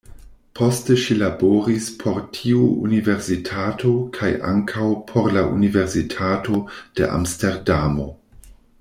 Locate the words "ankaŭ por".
4.55-5.31